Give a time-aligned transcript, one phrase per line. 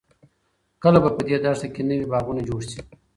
[0.83, 2.79] کله به په دې دښته کې نوې باغونه جوړ شي؟